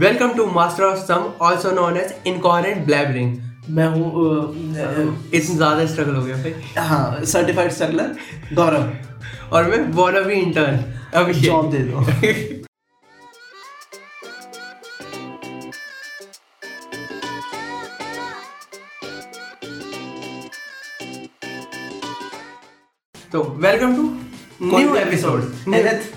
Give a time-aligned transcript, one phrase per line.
[0.00, 3.36] Welcome to master of some also known as incoherent blabbering
[3.76, 4.08] मैं हूँ
[5.34, 8.16] इतना ज़्यादा स्ट्रगल हो गया भाई। हाँ सर्टिफाइड स्ट्रगलर
[8.54, 10.84] गौरव और मैं वांना भी इंटर्न
[11.14, 12.04] अभिषेक जॉब दे दो।
[23.32, 24.02] तो वेलकम टू
[24.62, 25.42] न्यू एपिसोड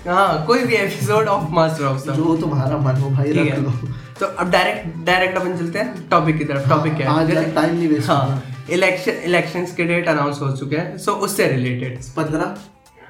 [0.07, 3.71] हाँ कोई भी एपिसोड ऑफ़ मास्टर ऑफ़ जो तुम्हारा मन हो भाई रख लो.
[4.19, 6.69] तो अब डायरेक्ट डायरेक्ट अपन चलते हैं टॉपिक की तरफ़.
[6.69, 8.43] टॉपिक क्या आज है टाइम नहीं वेस्ट हाँ.
[8.69, 10.97] इलेक्शन इलेक्शंस के डेट अनाउंस हो चुके हैं.
[10.97, 12.55] सो उससे रिलेटेड पंद्रह?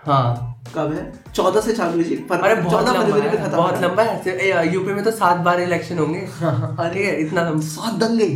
[0.06, 0.46] हाँ.
[0.76, 1.12] कब है?
[1.36, 3.50] चौदह से चालू है पर अरे बहुत लंबा है.
[3.50, 4.74] बहुत लंबा है.
[4.74, 6.20] यूपी में तो सात बार इलेक्शन होंगे.
[6.40, 7.16] हाँ, है.
[7.22, 7.62] इतना लंबा.
[7.68, 8.32] सात दंगे.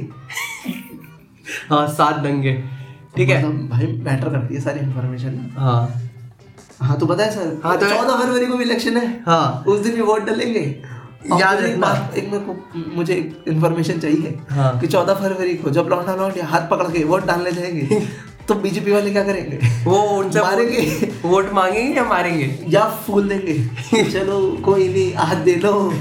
[1.70, 2.54] हाँ सात दंगे.
[3.16, 3.46] ठीक है.
[3.46, 6.03] मतलब भाई मैटर करती है सारी इन्फॉर्मेशन हाँ.
[6.84, 9.96] हाँ तो है सर। हाँ, तो- चौदह फरवरी को भी इलेक्शन है। हाँ। उस दिन
[9.96, 10.82] भी वोट डालेंगे।
[11.40, 15.70] याद एक रखना। बात एक मेरे को मुझे इन्फॉर्मेशन चाहिए हाँ। कि चौदह फरवरी को
[15.70, 18.08] जब लौटा लौट हाथ पकड़ के वोट डालने जाएँगे
[18.48, 19.86] तो बीजेपी वाले क्या करेंगे?
[19.86, 21.12] वो उनसे मारेंगे?
[21.26, 22.66] वोट मांगेंगे या मारेंगे?
[22.68, 25.94] या फूल देंगे। चलो कोई नहीं आज दे लो।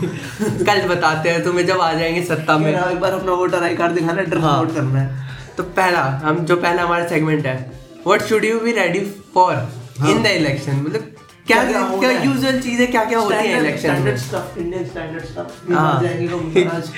[0.42, 3.92] कल बताते हैं तुम्हें जब आ जाएँगे सत्ता में। एक बार अपना वोटर आई कार्ड
[3.92, 7.72] दिखाना ड्रेस हाँ। वोट करना है। तो पहला हम जो पहला हमारा सेगमेंट है
[8.06, 9.00] what should you be ready
[9.34, 11.10] for in the election मतलब
[11.46, 12.26] क्या हाँ। क्या क्या है?
[12.26, 14.16] यूजुअल चीज़ें क्या क्या होती है इलेक्शन में?
[14.18, 16.90] स्टफ़ इंडियन स्टैंडर्ड स्टफ़ हाँ। महाराज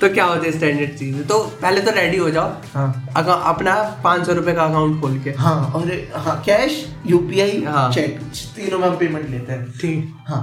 [0.00, 1.26] तो क्या होते हैं स्टैंडर्ड चीज़ें?
[1.26, 5.30] तो पहले तो रेडी हो जाओ। हाँ। अपना पाँच सौ रुपए का अकाउंट खोल के।
[5.38, 8.18] हाँ और हाँ कैश यूपीआई हाँ। चेक
[8.56, 10.42] तीनों में हम पेमेंट लेते हैं। ठीक। हाँ।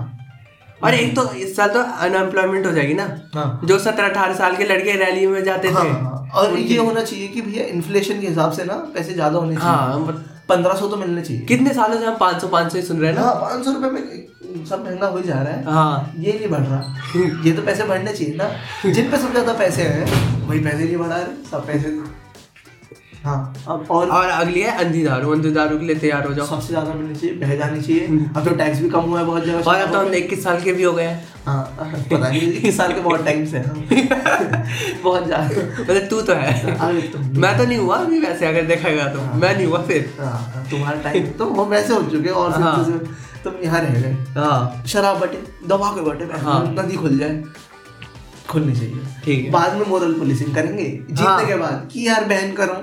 [0.82, 4.56] और एक तो इस साल तो अनएम्प्लॉयमेंट हो जाएगी ना। हाँ। जो सत्रह अठारह साल
[4.58, 8.22] के लड़के रैली में जाते हाँ, थे। हाँ, और ये होना चाहिए कि भैया इन्फ्लेशन
[8.22, 11.74] के हिसाब से ना पैसे ज़्यादा होने चाहिए। हाँ पंद्रह सौ तो मिलने चाहिए। कितने
[11.74, 13.24] सालों से हम पाँच सौ पाँच सौ ही सुन रहे हैं ना?
[13.24, 16.60] हाँ पाँच सौ रुपए में सब महँगा हो जा रहा है। हाँ। ये नहीं बढ़
[16.60, 18.50] रहा। ये तो पैसे बढ़ने चाहिए ना।
[18.86, 21.90] जिन पे सब ज़्यादा पैसे हैं वही पैसे नहीं बढ़ा रहे सब पैसे
[23.24, 26.46] हाँ। अब और और अगली है अंधी दारू। अंधी दारू के लिए तैयार हो जाओ।
[26.46, 28.08] सबसे ज़्यादा मिलनी चाहिए बह जानी चाहिए।
[28.38, 30.62] अब तो टैक्स भी कम हुआ है बहुत जगह। और अब तो हम इक्कीस साल
[30.62, 33.60] के भी हो गए हैं। हाँ पता नहीं इक्कीस साल के बहुत टाइम से
[35.04, 35.46] बहुत ज़्यादा।
[35.82, 36.52] मतलब तू तो है।
[37.38, 41.02] मैं तो नहीं हुआ अभी वैसे अगर देखेगा तो। मैं नहीं हुआ फिर। हाँ, तुम्हारा
[41.02, 43.00] टाइम तो वो वैसे हो चुके हैं और हाँ।
[43.44, 47.44] तुम यहाँ रह गए। हाँ। शराब बटे दबा के बटे हाँ। नदी खुल जाए।
[48.50, 52.26] खुलनी चाहिए। ठीक है। बाद में मोरल पुलिसिंग करेंगे। जीतने हाँ। के बाद कि यार
[52.26, 52.74] बैन करो?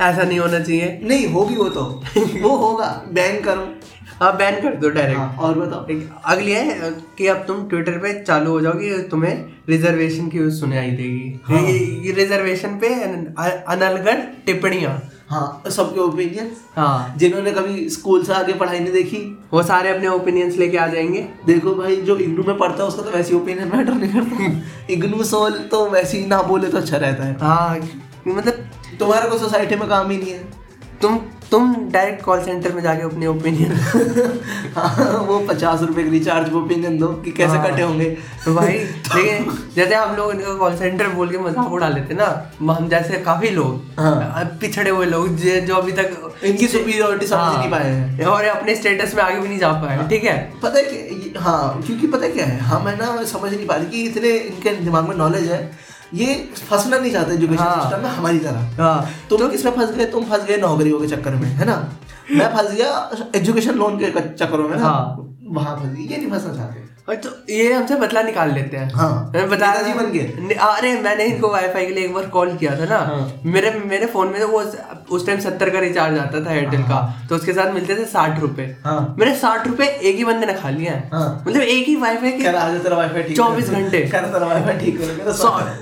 [0.00, 1.82] ऐसा नहीं होना चाहिए। नहीं होगी वो तो।
[2.42, 3.66] वो होगा। बैन करो।
[4.20, 8.12] हाँ बैन कर दो डायरेक्ट हाँ, और बताओ। अगली है कि अब तुम ट्विटर पे
[8.22, 9.34] चालू हो जाओगे तुम्हें
[9.68, 15.00] रिजर्वेशन की सुनाई देगी। हाँ। ये, ये रिजर्वेशन पे अनलगढ़ टिप्पणियाँ।
[15.30, 19.18] हाँ सबके ओपिनियन हाँ। जिन्होंने कभी स्कूल से आगे पढ़ाई नहीं देखी।
[19.52, 23.02] वो सारे अपने ओपिनियंस लेके आ जाएँगे। देखो भाई जो इग्नू में पढ़ता है उसका
[23.02, 26.96] तो वैसे ओपिनियन मैटर नहीं करता। इग्नू सोल तो वैसे ही ना बोले तो अच्छा
[26.96, 27.78] रहता है। हाँ
[28.28, 28.64] मतलब
[29.00, 30.48] तुम्हारा को सोसाइटी में काम ही नहीं है
[31.02, 33.72] तुम तुम डायरेक्ट कॉल सेंटर में जाके अपने ओपिनियन
[34.76, 38.04] हाँ, वो पचास रुपए के रिचार्ज ओपिनियन दो कि कैसे हाँ। कटे होंगे
[38.44, 39.38] तो भाई देखिए
[39.74, 42.28] जैसे हम लोग इनका कॉल सेंटर बोल के मज़ाक उड़ा लेते ना
[42.70, 47.70] हम जैसे काफ़ी लोग हाँ। पिछड़े हुए लोग जो अभी तक इनकी superiority समझ। नहीं
[47.70, 51.32] पाए हैं। और अपने स्टेटस में आगे भी नहीं जा पाए ठीक है पता है
[51.38, 55.08] हाँ क्योंकि पता क्या है हम है ना समझ नहीं पाते कि इतने इनके दिमाग
[55.08, 56.34] में नॉलेज है ये
[56.70, 60.04] फंसना नहीं चाहते एजुकेशन हाँ। सिस्टम में हमारी तरह। हाँ। तुम किसमें फंस गए?
[60.04, 61.92] तुम फंस गए नौकरियों के चक्कर में है ना?
[62.30, 66.54] मैं फंस गया एजुकेशन लोन के चक्करों में हाँ। वहाँ फंस गई। ये नहीं फंसना
[66.54, 70.92] चाहते। तो ये हमसे बदला निकाल लेते हैं हाँ। मैं बता नेताजी बन गए। अरे
[71.02, 74.28] मैंने इनको वाईफाई के लिए एक बार कॉल किया था ना हाँ। मेरे मेरे फ़ोन
[74.28, 74.62] में तो वो
[75.16, 78.04] उस टाइम सत्तर का रिचार्ज आता था एयरटेल हाँ, का तो उसके साथ मिलते थे
[78.04, 81.62] साठ रुपए हाँ। मेरे साठ रुपए एक ही बंदे ने खा लिया है हाँ। मतलब
[81.62, 82.44] एक ही वाईफाई के
[83.34, 84.00] 24 घंटे।
[85.24, 85.32] तो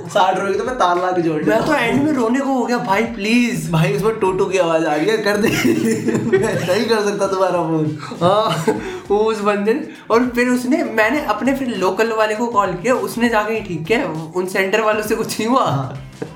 [0.08, 2.64] साठ रुपए तो मैं तार ला के जोड़ मैं तो एंड में रोने को हो
[2.66, 6.84] गया भाई प्लीज़ भाई उसमें टू टू की आवाज़ आ रही है कर दे नहीं
[6.88, 12.12] कर सकता तुम्हारा फ़ोन हाँ वो उस बंदे और फिर उसने मैंने अपने फिर लोकल
[12.12, 15.48] वाले को कॉल किया उसने जाके ही ठीक है उन सेंटर वालों से कुछ नहीं
[15.48, 15.64] हुआ।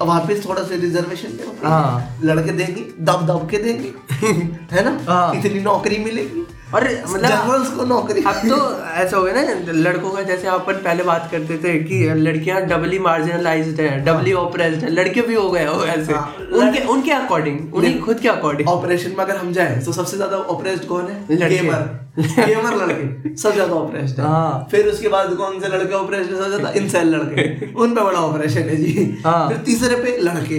[0.00, 3.92] अब वापिस थोड़ा सा रिजर्वेशन दे हाँ। लड़के देंगे दब दब के देंगे।
[4.74, 5.12] है ना?
[5.12, 8.56] हाँ। इतनी नौकरी मिलेगी। और मतलब को नौकरी। अब तो
[8.94, 12.98] ऐसा हो गया ना लड़कों का जैसे अपन पहले बात करते थे कि लड़कियाँ डबली
[13.00, 17.74] मार्जिनलाइज्ड है डबली ऑपरेस्ड है लड़के भी हो गए हो ऐसे। हाँ, उनके उनके अकॉर्डिंग
[17.74, 21.48] उन्हीं खुद के अकॉर्डिंग ऑपरेशन में अगर हम जाए तो सबसे ज़्यादा ऑपरेस्ड कौन है?
[21.48, 26.34] गेमर गेमर लड़के सबसे ज़्यादा ऑपरेस्ड है। हाँ। फिर उसके बाद कौन से लड़के ऑपरेशन
[26.34, 30.58] सबसे ज़्यादा इंसेल लड़के। उन पे बड़ा ऑपरेशन है जी। हाँ। फिर तीसरे पे लड़के।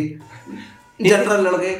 [1.00, 1.71] जनरल लड़के।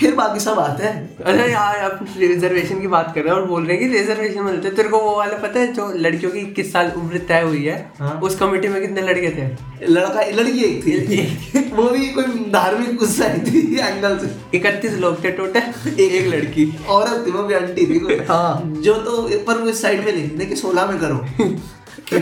[0.00, 3.46] फिर बाकी सब आते हैं। अरे यार आप रिजर्वेशन की बात कर रहे हैं और
[3.46, 6.32] बोल रहे हैं कि रिजर्वेशन मिलते हैं। तेरे को वो वाला पता है जो लड़कियों
[6.32, 7.92] की किस साल उम्र तय हुई है?
[7.98, 9.46] हाँ। उस कमेटी में कितने लड़के थे?
[9.88, 15.24] लड़का लड़की एक थी। वो भी कोई धार्मिक उससे आई थी एंगल से। इकतीस लोग
[15.24, 19.68] थे टोटल एक लड़की। औरत थी वो भी आंटी थी हाँ। जो तो पर वो
[19.68, 21.18] इस साइड में नहीं थी कि सोलह में करो।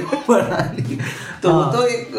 [1.42, 2.16] तो वो हाँ। तो एक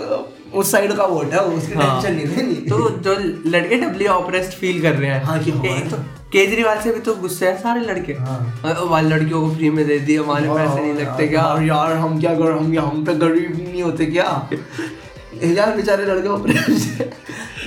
[0.54, 3.16] उस साइड का वोट है उसकी हाँ। टेंशन नहीं लेनी तो जो
[3.50, 5.98] लड़के डब्ल्यू ऑपरेस्ट फील कर रहे हैं। हाँ, कि तो
[6.32, 10.18] केजरीवाल से भी तो गुस्से हैं सारे लड़के। हाँ। लड़कियों को फ्री में दे दिए
[10.18, 11.42] हमारे पैसे नहीं लगते क्या?
[11.42, 12.52] यार यार हम क्या कर?
[12.52, 14.50] हम हम पे गरीब नहीं होते क्या?
[15.44, 16.30] यार बेचारे लड़के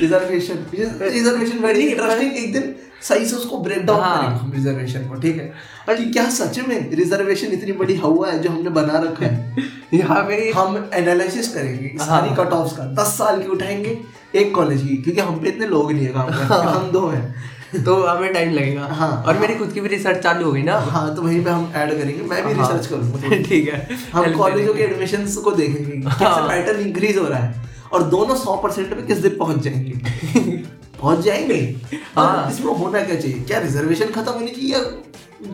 [0.00, 0.66] रिजर्वेशन
[1.02, 5.14] रिजर्वेशन वेरी इंटरेस्टिंग एक दिन सही से उसको ब्रेक डाउन हाँ। करेंगे हम रिजर्वेशन को
[5.14, 5.52] ठीक है?
[5.88, 9.56] और ये क्या सच में रिजर्वेशन इतनी बड़ी हवा है जो हमने बना रखा है?
[9.94, 14.00] यहाँ पे हम एनालिसिस करेंगे हाँ। सारी कट ऑफ़ का। दस साल की उठाएँगे
[14.34, 17.34] एक कॉलेज की क्योंकि हम पे इतने लोग नहीं है काम हाँ। हम दो हैं।
[17.84, 20.78] तो हमें टाइम लगेगा। हाँ। और मेरी खुद की भी रिसर्च चालू हो गई ना।
[20.78, 24.32] हाँ तो वहीं पे हम ऐड करेंगे। मैं भी हाँ। रिसर्च करूँगा। ठीक है। हम
[24.32, 28.94] कॉलेजों के एडमिशन को देखेंगे। हाँ। पैटर्न इंक्रीज हो रहा है। और दोनों सौ परसेंट
[28.94, 29.90] पे किस दिन पहुँच जाएँगे?
[31.00, 31.76] पहुँच जाएँगे?
[32.16, 33.40] हाँ। हाँ। इसमें होना क्या चाहिए?
[33.40, 34.80] क्या रिजर्वेशन खत्म होनी चाहिए या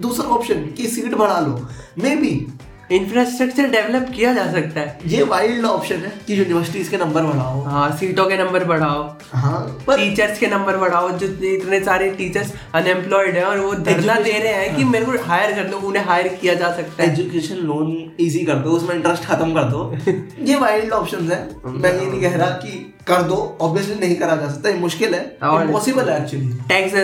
[0.01, 1.69] दूसरा ऑप्शन कि सीट बढ़ा लो?
[2.03, 2.47] मे बी
[2.91, 7.63] इंफ्रास्ट्रक्चर डेवलप किया जा सकता है। ये वाइल्ड ऑप्शन है कि यूनिवर्सिटीज के नंबर बढ़ाओ।
[7.63, 9.03] हाँ सीटों के नंबर बढ़ाओ।
[9.33, 14.15] हाँ पर टीचर्स के नंबर बढ़ाओ जो इतने सारे टीचर्स अनएम्प्लॉयड हैं और वो धरना
[14.21, 17.13] दे रहे हैं कि मेरे को हायर कर दो उन्हें हायर किया जा सकता है।
[17.13, 19.93] एजुकेशन लोन इजी कर दो उसमें इंटरेस्ट खत्म कर दो।
[20.49, 24.35] ये वाइल्ड ऑप्शन है। मैं ये नहीं कह रहा कि कर दो ऑब्वियसली नहीं करा
[24.37, 26.95] जा सकता ये मुश्किल है और- इम्पॉसिबल है एक्चुअली टैक्स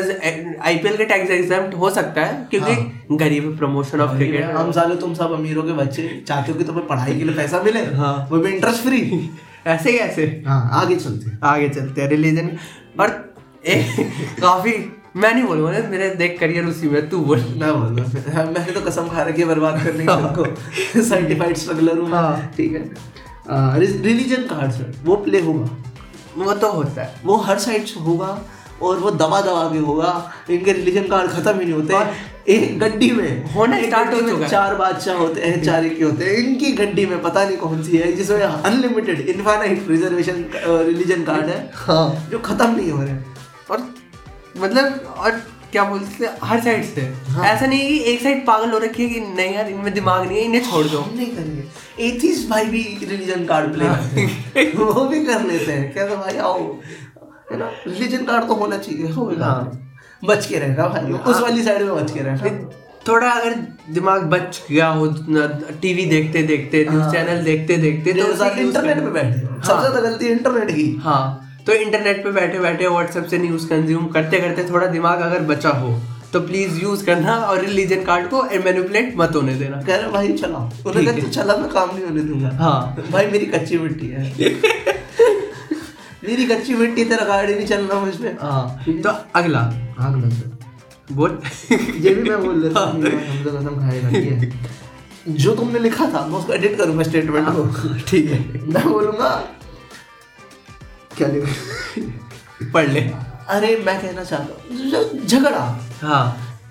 [0.62, 4.96] आईपीएल के टैक्स एग्ज़ाम हो सकता है क्योंकि हाँ। गरीब प्रमोशन ऑफ़ क्रिकेट हम साले
[4.96, 8.16] तुम सब अमीरों के बच्चे चाहते हो कि तुम्हें पढ़ाई के लिए पैसा मिले हाँ।
[8.30, 9.00] वो भी इंटरेस्ट फ्री
[9.66, 12.50] ऐसे कैसे हाँ आगे चलते आगे चलते हैं रिलीजन
[13.00, 13.08] और
[14.40, 14.72] काफ़ी
[15.16, 18.80] मैं नहीं बोलूँगा ना मेरे देख करियर उसी में तू बोल। मैं बोल मैंने तो
[18.80, 22.82] कसम खा रखी है बर्बाद करने की तुमको। सर्टिफाइड स्ट्रगलर हूँ हाँ। ठीक है।
[23.78, 25.68] रिलीजन कार्ड सर वो प्ले होगा।
[26.36, 28.38] वो तो होता है। वो हर साइड से होगा
[28.82, 30.12] और वो दबा दबा के होगा।
[30.50, 34.74] इनके रिलीजन कार्ड खत्म ही नहीं होते। एक गड्डी में। होना स्टार्ट हो चुका चार
[34.74, 38.12] बादशाह होते हैं चार के होते हैं। इनकी गड्डी में पता नहीं कौन सी है
[38.12, 43.16] जिसमें unlimited infinite reservation religion card है। हाँ। जो खत्म नहीं हो रहे।
[43.70, 43.88] और
[44.56, 45.40] मतलब और
[45.74, 48.78] क्या बोलते हैं हर साइड से हाँ। ऐसा नहीं है कि एक साइड पागल हो
[48.78, 52.64] रखी है कि नहीं यार इनमें दिमाग नहीं है इन्हें छोड़ दो। नहीं करेंगे। भाई
[52.64, 53.96] भी रिलीजन कार्ड प्ले हाँ।
[54.94, 56.58] वो भी कर लेते हैं। क्या तो भाई आओ।
[57.52, 57.70] है ना?
[57.86, 59.92] रिलीजन कार्ड तो होना चाहिए। होगा हाँ।
[60.24, 62.70] बच के रहना भाई। उस वाली साइड में बच के रहना।
[63.08, 63.54] थोड़ा अगर
[63.90, 65.06] दिमाग बच गया हो
[65.82, 68.18] टीवी देखते देखते न्यूज़ हाँ। चैनल देखते देखते तो
[68.60, 72.88] इंटरनेट। पे बैठे सबसे हाँ। ज़्यादा गलती इंटरनेट की। हाँ। तो इंटरनेट पे बैठे बैठे
[72.88, 75.98] व्हाट्सएप से न्यूज़ कंज्यूम करते करते थोड़ा दिमाग अगर बचा हो
[76.32, 80.32] तो प्लीज़ यूज़ करना और रिलीजन कार्ड को मैनिपुलेट मत होने देना। कह रहे भाई
[80.32, 83.78] चला। उन्होंने कहा है। तू चला मैं काम नहीं होने दूँगा। हाँ। भाई मेरी कच्ची
[83.78, 84.22] मिट्टी है।
[86.24, 89.60] मेरी कच्ची मिट्टी तेरा गाड़ी नहीं चल रहा मुझ। पे हाँ। तो अगला।
[90.00, 90.50] अगला सर
[91.12, 91.38] बोल।
[91.72, 94.52] ये भी मैं बोल देता हूँ खाएगा ये
[95.34, 99.30] जो तुमने लिखा था मैं उसको एडिट करूँगा स्टेटमेंट को। ठीक है। मैं बोलूँगा
[101.18, 103.00] क्या लिखा पढ़ ले।
[103.54, 105.60] अरे मैं कहना चाहता हूँ झगड़ा।
[106.02, 106.24] हाँ।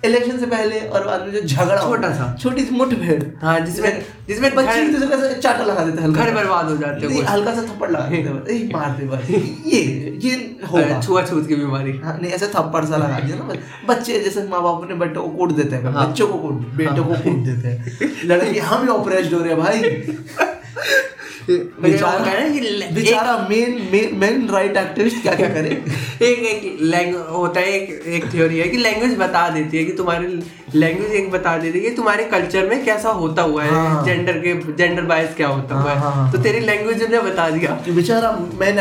[0.04, 4.02] इलेक्शन से पहले और बाद में जो झगड़ा छोटा सा। छोटी सी मुठभेड़। हाँ जिसमें
[4.28, 7.22] जिसमें बच्चे एक दूसरे का चाटा लगा देते हैं हल्का घर बर्बाद हो जाते हैं
[7.26, 9.80] हल्का सा थप्पड़ लगा देते हैं। मार दे बस ये
[10.24, 10.34] ये
[10.72, 13.58] होगा। छुआछूत की बीमारी। हाँ, नहीं ऐसे थप्पड़ सा लगा दिया ना बस।
[13.88, 17.04] बच्चे जैसे माँ बाप अपने बच्चों को कूट देते हैं हाँ। बच्चों को कूट बेटों
[17.04, 19.80] को कूट देते हैं। लड़की हम ही ऑपरेशन हो रहे हैं भाई।
[21.50, 25.68] बेचारा हैं मेन मेन राइट एक्टिविस्ट क्या क्या करे
[26.22, 29.92] एक एक लैंग होता है एक एक थ्योरी है कि लैंग्वेज बता देती है कि
[29.92, 30.40] तुम्हारे
[30.74, 34.38] लैंग्वेज एक बता देती है कि तुम्हारे कल्चर में कैसा होता हुआ है हाँ। जेंडर
[34.38, 37.50] के जेंडर बायस क्या होता हुआ हाँ, हाँ, है हाँ। तो तेरी लैंग्वेज ने बता
[37.50, 38.78] दिया बेचारा मैन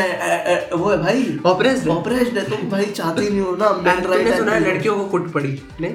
[0.73, 1.39] वो है भाई
[1.83, 5.31] है। ऑपरेशन है तुम भाई चाहते नहीं हो ना मेन तुमने सुना लड़कियों को कुट
[5.31, 5.93] पड़ी नहीं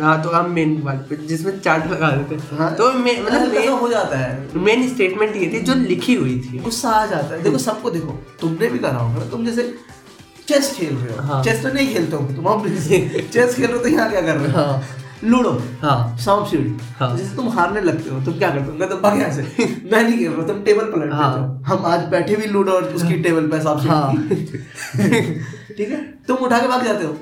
[0.00, 3.40] हाँ तो हम मेन वाले पे जिसमें चार्ट लगा देते हैं। हाँ। तो मे- मतलब
[3.42, 7.34] मतलब हो जाता है। मेन स्टेटमेंट ये थी जो लिखी हुई थी। गुस्सा आ जाता
[7.34, 9.74] है। देखो सबको देखो तुमने भी करा होगा तुम जैसे
[10.48, 12.68] चेस खेल रहे हो। हाँ। चेस तो नहीं खेलते हो तुम अब
[13.32, 14.58] चेस खेल रहे हो तो यहाँ क्या कर रहे हो?
[14.58, 14.82] हाँ।
[15.24, 15.50] लूडो।
[15.82, 18.78] हाँ। सांप सीढ़ी हाँ। जैसे तुम हारने लगते हो तुम क्या करते हो?
[18.78, 19.42] मैं तो भाग यहाँ से।
[19.92, 22.72] मैं नहीं खेल रहा तुम टेबल पर लड़ते हाँ। हो। हम आज बैठे भी लूडो
[22.72, 24.14] और उसकी टेबल पे सांप हाँ।
[25.76, 26.00] ठीक है?
[26.28, 27.16] तुम उठा के भाग जाते हो।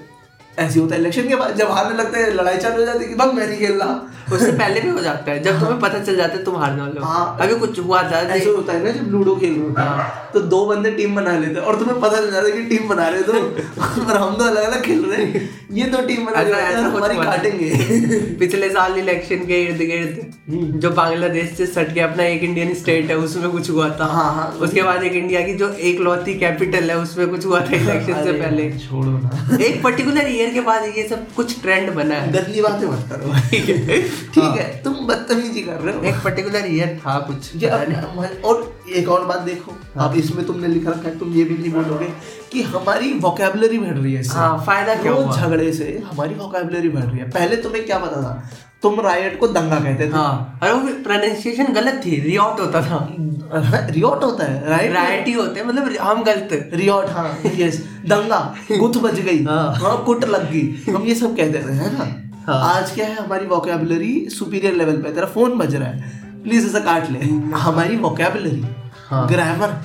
[0.61, 3.09] ऐसे होता है। इलेक्शन के बाद जब हारने लगते हैं लड़ाई चालू हो जाती है
[3.09, 4.01] कि भाग मैं नहीं खेल रहा
[4.33, 7.01] उससे पहले भी हो जाता है। जब तुम्हें पता चल जाता है तुम हारने वाले
[7.05, 10.41] हाँ। अभी कुछ हुआ था ऐसे होता है ना जब लूडो खेल रहे हैं। तो
[10.51, 13.09] दो बंदे टीम बना लेते हैं और तुम्हें पता चल जाता है कि टीम बना
[13.09, 16.73] रहे तो और हम तो अलग अलग खेल रहे हैं। ये दो टीम बना रहे
[16.75, 22.43] हमारी काटेंगे। पिछले साल इलेक्शन के इर्द गिर्द जो बांग्लादेश से सट के अपना एक
[22.45, 25.69] इंडियन स्टेट है उसमें कुछ हुआ था। हाँ, हाँ। उसके बाद एक इंडिया की जो
[25.91, 30.31] एक लौती कैपिटल है उसमें कुछ हुआ था इलेक्शन से पहले। छोड़ो ना। एक पर्टिकुलर
[30.31, 33.33] ईयर के बाद ये सब कुछ ट्रेंड बना है। गंदी बातें मत करो।
[34.35, 39.09] ठीक है। तुम बदतमीजी कर रहे हो। एक पर्टिकुलर ईयर था कुछ ये और एक
[39.09, 39.73] और बात देखो
[40.05, 42.07] अब इसमें तुमने लिखा रखा है तुम ये भी नहीं बोलोगे
[42.53, 45.37] कि हमारी वोकेबलरी बढ़ रही है इससे। हाँ, फ़ायदा क्या हुआ?
[45.37, 48.51] झगड़े से हमारी वोकेबलरी बढ़ रही है। पहले तुम्हें क्या पता था?
[48.83, 52.99] तुम रायट को दंगा कहते थे। हाँ अरे वो प्रोनाउंसिएशन गलत थी रियॉट होता था।
[53.91, 58.39] रियोट होता है राइट राइट ही। होते हैं मतलब हम गलत रियोट हाँ यस दंगा
[58.73, 62.05] गुथ बज गई हाँ। हाँ कुट लग गई। हम ये सब कहते थे है ना?
[62.47, 66.67] हाँ। आज क्या है हमारी वोकेबलरी सुपीरियर लेवल पे तेरा फ़ोन बज रहा है। प्लीज़
[66.67, 67.19] इसे काट ले।
[67.59, 68.65] हमारी वोकेबलरी
[69.09, 69.77] हाँ। ग्रामर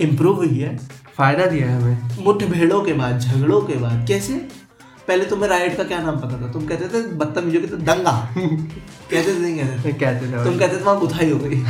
[0.00, 0.76] इम्प्रूव हुई है।
[1.16, 4.34] फ़ायदा दिया है हमें। मुठभेड़ों के बाद झगड़ों के बाद कैसे?
[5.08, 6.52] पहले तुम्हें राइट का क्या नाम पता था?
[6.52, 10.58] तुम कहते थे बदतमीजों की तो दंगा। कहते थे नहीं कहते थे। कहते थे तुम
[10.58, 11.64] कहते थे वहाँ गुथाई हो गई।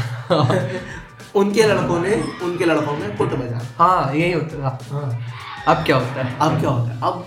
[1.35, 5.21] उनके लड़कों ने उनके लड़कों में कुट बजा। हाँ यही होता था। हाँ।
[5.69, 6.39] अब क्या होता है?
[6.39, 7.01] अब क्या होता है?
[7.03, 7.27] अब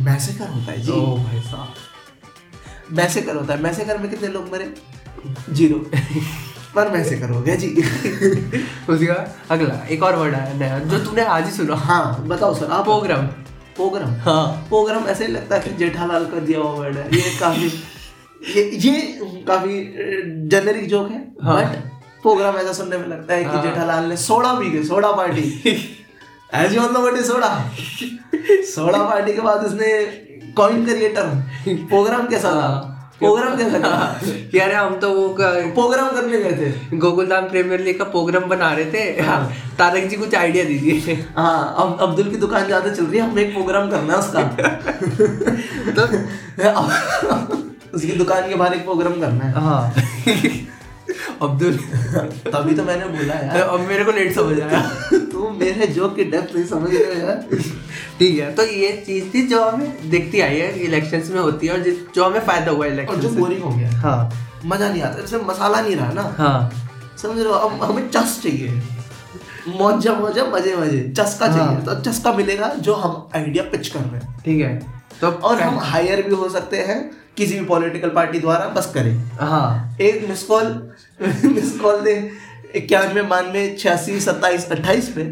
[0.00, 1.74] मैसेकर होता है जी। ओ भाई साहब।
[2.92, 4.74] मैसेकर होता है। मैसेकर में कितने लोग मरे?
[5.50, 5.78] ज़ीरो।
[6.74, 7.68] पर मैसेकर हो गया जी।
[8.88, 12.66] उसका अगला एक और वर्ड आया नया जो तूने आज ही सुना। हाँ बताओ सर
[12.66, 13.26] आप। प्रोग्राम
[13.76, 17.66] प्रोग्राम हाँ। पोग्राम ऐसे लगता है कि जेठालाल का दिया हुआ वर्ड है। ये काफ़ी
[18.56, 19.94] ये ये काफ़ी
[20.48, 21.76] जेनरिक जोक है। हाँ। बट
[22.22, 25.42] प्रोग्राम ऐसा सुनने में लगता है कि हाँ। जेठालाल ने सोडा पी के soda party.
[26.54, 27.70] As you know what is soda.
[28.74, 30.04] Soda party के बाद उसने
[30.56, 31.28] कॉइन क्रिएटर
[31.68, 32.93] प्रोग्राम कैसा था
[33.24, 34.20] हाँ। प्रोग्राम कैसा था?
[34.54, 38.84] यार हम तो वो प्रोग्राम करने गए थे। गोकुलधाम प्रीमियर लीग का प्रोग्राम बना रहे
[38.92, 43.18] थे। हाँ। तारक जी कुछ आइडिया दीजिए। हाँ अब अब्दुल की दुकान ज़्यादा चल रही
[43.18, 44.40] है हमें एक प्रोग्राम करना है उसका।
[45.90, 46.02] तो
[47.96, 49.94] उसकी दुकान के बाहर एक प्रोग्राम करना है। हाँ।
[51.42, 51.76] अब्दुल
[52.46, 54.80] तभी तो मैंने बोला यार। अब मेरे को लेट समझ आया।
[55.44, 57.58] तू मेरे जोक की डेप्थ नहीं समझ रहे हो यार।
[58.18, 61.72] ठीक है तो ये चीज़ थी जो हमें दिखती आई है इलेक्शंस में होती है
[61.72, 64.32] और जिस- जो हमें फ़ायदा हुआ इलेक्शन जो बोरिंग हो गया। हाँ।
[64.66, 66.70] मज़ा नहीं आता इसमें मसाला नहीं रहा ना। हाँ।
[67.22, 68.82] समझ रहे हो अब हमें चस चाहिए।
[69.68, 74.00] मौजा मौजा मज़े मज़े। चस्का चाहिए। हाँ। तो चस्का मिलेगा जो हम आइडिया पिच कर
[74.00, 74.72] रहे हैं। ठीक है
[75.20, 76.98] तो और हम हायर भी हो सकते हैं
[77.36, 80.66] किसी भी पॉलिटिकल पार्टी द्वारा बस करें। हाँ। एक मिस कॉल
[81.44, 82.14] मिस कॉल दे।
[82.76, 85.22] इक्यानवे बानवे छियासी सत्ताईस अट्ठाईस पे।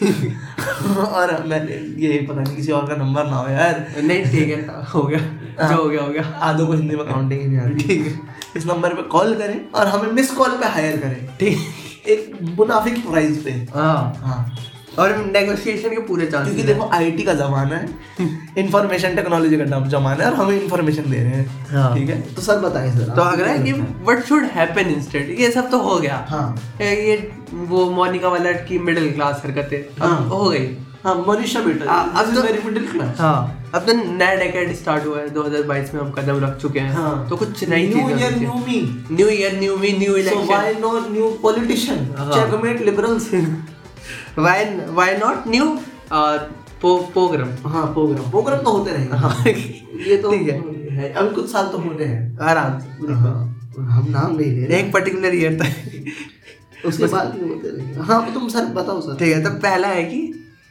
[1.00, 4.84] और मैंने ये पता नहीं किसी और का नंबर ना हो यार। नहीं ठीक है
[4.94, 5.18] हो गया।
[5.68, 8.20] जो हो गया हो गया। आधो को हिंदी में काउंटिंग ही नहीं आती। ठीक है।
[8.56, 11.58] इस नंबर पे कॉल करें और हमें मिस कॉल पे हायर करें। ठीक।
[12.08, 14.56] एक मुनाफिक प्राइस पे। हाँ। हाँ।
[14.98, 17.88] और नेगोशिएशन के पूरे चांस क्योंकि देखो आईटी का जमाना है।
[18.58, 22.20] इंफॉर्मेशन टेक्नोलॉजी का नाम जमाना है और हमें इंफॉर्मेशन दे रहे हैं। हाँ। ठीक है?
[22.34, 25.78] तो सर बताएँ सर तो अगर है कि व्हाट शुड हैपन इंस्टेड ये सब तो
[25.78, 30.66] हो गया। हाँ। ये वो मोनिका वाला की मिडिल क्लास हरकतें हाँ। हो गई।
[31.04, 35.06] हाँ मनीषा बेटा। अब अब तो- वेरी मिडिल क्लास हाँ। अब तो नया डेकेड स्टार्ट
[35.06, 38.36] हुआ है 2022 में हम कदम रख चुके हैं। हाँ। तो कुछ नई new year
[38.38, 38.80] new me
[39.12, 42.02] new year new me new So election why no new politician?
[42.18, 42.30] हाँ.
[42.32, 43.30] Checkmate liberals.
[44.38, 45.66] Why why not new
[46.82, 49.44] programme हाँ प्रोग्राम प्रोग्राम तो होते रहेंगे। हाँ।
[50.06, 53.34] ये तो ठीक है। अभी कुछ साल तो होते हैं। आराम से। हाँ,
[53.78, 59.00] हम नाम नहीं ले रहे। एक पर्टिकुलर ईयर तक। उसके बाद हाँ तुम सर बताओ
[59.00, 60.20] सर। ठीक है तो पहला है कि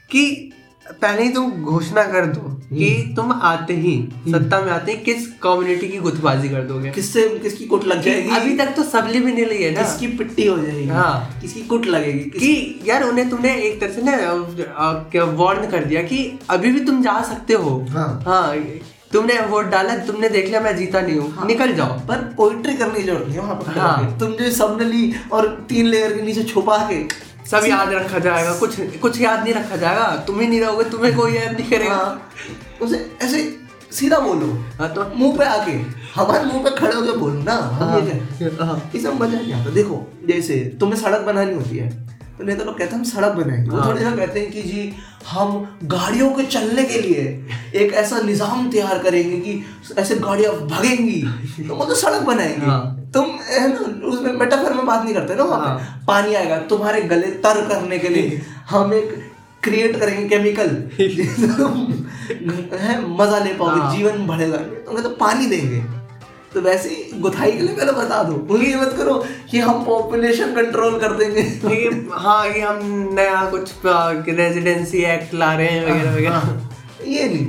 [0.10, 0.49] कि
[0.92, 3.94] पहले ही तुम घोषणा कर दो कि तुम आते ही
[4.28, 6.90] सत्ता में आते ही किस कम्युनिटी की गुटबाजी कर दोगे?
[6.92, 8.30] किससे किसकी कुट लग जाएगी?
[8.30, 10.88] अभी तक तो सबली भी नहीं ली है ना। किसकी पिट्टी हो जाएगी?
[10.90, 12.20] हाँ। किसकी कुट लगेगी?
[12.20, 12.42] किस...
[12.42, 17.02] कि यार उन्हें तुमने एक तरह से ना वार्न कर दिया कि अभी भी तुम
[17.04, 18.56] जा सकते हो। हाँ। हाँ
[19.14, 22.76] तुमने वोट डाला तुमने देख लिया मैं जीता नहीं हूँ। हाँ। निकल जाओ। पर पोइट्री
[22.78, 26.14] करने की ज़रूरत नहीं है वहाँ पर। हाँ। तुम जो सबने ली और तीन लेयर
[26.14, 27.04] के नीचे छुपा के
[27.52, 31.16] सब याद रखा जाएगा कुछ कुछ याद नहीं रखा जाएगा। तुम ही नहीं रहोगे तुम्हें
[31.16, 32.30] कोई याद नहीं करेगा। हाँ,
[32.82, 33.42] उसे ऐसे
[33.92, 34.48] सीधा बोलो।
[34.80, 35.72] हाँ तो मुँह पे आके।
[36.16, 39.70] हमारे मुँह पे खड़े होके बोलो ना। कहते हैं। हाँ। ये सब मज़ा नहीं आता।
[39.72, 41.90] देखो जैसे तुम्हें सड़क बनानी होती है
[42.38, 44.52] तो नहीं तो लोग कहते हैं हम सड़क बनाएँगे। वो हाँ। थोड़ी ना कहते हैं
[44.52, 44.94] कि जी
[45.28, 47.24] हम गाड़ियों के चलने के लिए
[47.76, 49.64] एक ऐसा निज़ाम तैयार करेंगे कि
[49.98, 51.22] ऐसे गाड़ियाँ भागेंगी।
[51.68, 55.44] तो तो सड़क बनाएँगे। हाँ। तुम है ना उसमें मेटाफर में बात नहीं करते ना
[55.44, 59.26] वहाँ हाँ। पानी आएगा तुम्हारे गले तर करने के लिए हम एक
[59.64, 60.70] क्रिएट करेंगे केमिकल
[62.78, 66.00] है मज़ा ले पाओगे हाँ। जीवन बढ़ेगा। तो कहते पानी देंगे।
[66.54, 69.86] तो वैसे ही गुथाई के लिए पहले बता दो। उन्हें ये मत करो कि हम
[69.86, 71.42] पॉपुलेशन कंट्रोल कर देंगे।
[72.14, 76.69] हाँ कि हम नया कुछ रेजिडेंसी एक्ट ला रहे हैं वगैरह वगैरह। हाँ,
[77.10, 77.48] ये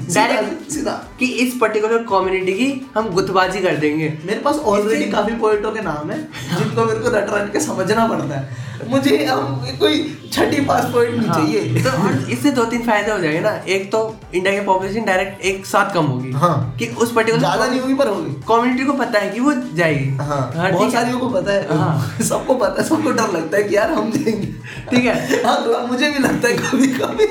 [0.71, 5.73] सीधा कि इस पर्टिकुलर कम्युनिटी की हम गुतबाजी कर देंगे। मेरे पास ऑलरेडी काफ़ी पोइटों
[5.73, 6.19] के नाम है
[6.59, 9.99] जिनको मेरे को रट के समझना पड़ता है। मुझे अब कोई
[10.33, 13.91] छठी पास पॉइंट नहीं हाँ, चाहिए। तो इससे दो तीन फ़ायदे हो जाएँगे ना। एक
[13.93, 13.99] तो
[14.35, 17.95] इंडिया की पॉपुलेशन डायरेक्ट एक साथ कम होगी। हाँ। कि उस पर्टिकुलर ज़्यादा नहीं होगी
[17.95, 21.53] पर होगी। कम्युनिटी को पता है कि वो जाएगी। हाँ। हाँ, बहुत सारियों को पता
[21.53, 24.53] है। हाँ। सबको पता है सबको डर लगता है कि यार हम जाएँगे।
[24.91, 27.27] ठीक है। हाँ तो मुझे भी लगता है कभी कभी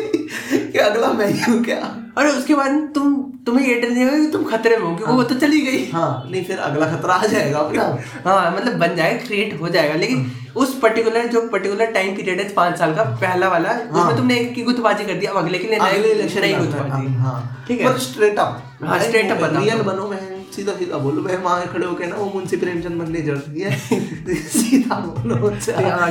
[0.71, 1.79] कि अगला मैं ही हूँ क्या?
[2.17, 3.13] और उसके बाद तुम
[3.45, 5.85] तुम्हें ये डर नहीं होगा कि तुम खतरे में हो क्योंकि वो तो चली गई।
[5.91, 7.83] हाँ। नहीं फिर अगला खतरा आ जाएगा। अपना
[8.25, 12.47] हाँ मतलब बन जाएगा क्रिएट हो जाएगा। लेकिन उस पर्टिकुलर जो पर्टिकुलर टाइम पीरियड है
[12.53, 15.59] पाँच साल का पहला वाला हाँ। उसमें तुमने एक की गुतबाजी कर दिया अब अगले
[15.59, 19.81] के लिए अगले इलेक्शन में गुतबाजी हाँ। ठीक है। स्ट्रेट अप हाँ, up बताओ। रियल
[19.81, 20.19] बनो मैं
[20.55, 24.35] सीधा सीधा बोलो मैं वहाँ खड़े होके ना वो मुंशी प्रेमचंद बनने ज़रूरत है?
[24.49, 25.49] सीधा बोलो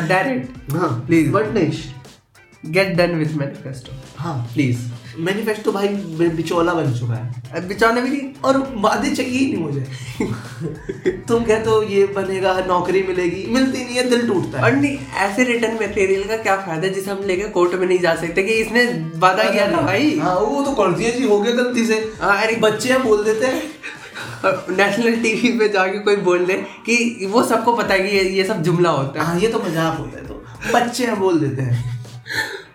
[0.09, 1.33] डायरेक्ट हाँ Please.
[1.33, 1.71] बट नहीं
[2.65, 4.79] गेट डन विथ मैनिफेस्टो हाँ प्लीज़
[5.19, 9.81] मैनिफेस्टो भाई बिचौला बन चुका है। बिचौने भी नहीं और वादे चाहिए ही नहीं मुझे।
[11.29, 14.99] तुम कहते हो ये बनेगा नौकरी मिलेगी मिलती नहीं है दिल टूटता है। और नहीं
[15.25, 18.43] ऐसे रिटर्न मटेरियल का क्या फ़ायदा है जिसे हम लेके कोर्ट में नहीं जा सकते
[18.43, 18.85] कि इसने
[19.19, 20.19] वादा किया था भाई?
[20.19, 23.25] हाँ वो तो कर दिया जी हो गया गलती से। हाँ, अरे बच्चे हैं बोल
[23.25, 23.62] देते हैं।
[24.71, 26.55] नेशनल टीवी पे जाके कोई बोल दे
[26.87, 29.59] कि वो सबको पता है कि ये ये सब जुमला होता है। हाँ ये तो
[29.59, 30.35] मज़ाक होता है तो।
[30.75, 31.98] बच्चे हैं बोल देते हैं।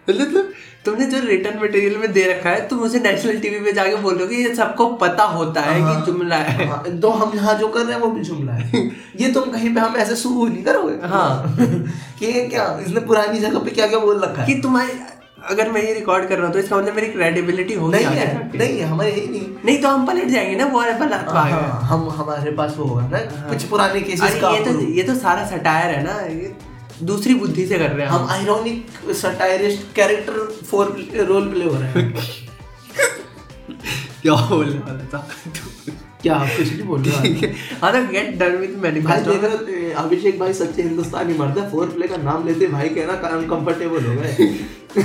[0.10, 0.52] मतलब
[0.86, 4.14] तुमने जो रिटर्न मटेरियल में दे रखा है तुम उसे नेशनल टीवी पे जाके बोल
[4.14, 7.32] रहे हो कि ये सबको पता होता है हाँ। कि जुमला है। हाँ, तो हम
[7.36, 10.16] यहाँ जो कर रहे हैं वो भी जुमला है। ये तुम कहीं पे हम ऐसे
[10.16, 11.08] शुरू नहीं करोगे?
[11.08, 11.56] हाँ।
[12.20, 14.48] कि ये क्या इसने पुरानी जगह पे क्या क्या बोल रखा है?
[14.48, 14.92] कि तुम्हारी
[15.50, 18.58] अगर मैं ये रिकॉर्ड कर रहा हूँ तो इसका मतलब मेरी क्रेडिबिलिटी होगी नहीं है
[18.58, 22.10] नहीं है हमारे यही नहीं। नहीं तो हम पलट जाएँगे ना वो वाला हाँ, हम
[22.10, 23.18] हमारे पास वो होगा ना
[23.50, 26.56] कुछ पुराने केसेस का ये तो ये तो सारा सटायर है ना ये
[27.06, 28.86] दूसरी बुद्धि से कर रहे हैं हम ironic
[29.22, 30.34] satirist character
[30.70, 30.86] for
[31.28, 32.14] role play हो रहे हैं।
[34.22, 35.28] क्या बोलने वाला था?
[36.22, 37.48] क्या आप कुछ नहीं बोल रहे तो
[38.12, 42.08] गेट डन विद भाई मैनिफेस्टो देख रहे अभिषेक भाई सच्चे हिंदुस्तानी मर्द है फोर प्ले
[42.08, 44.34] का नाम लेते भाई कहना अनकंफर्टेबल हो गए।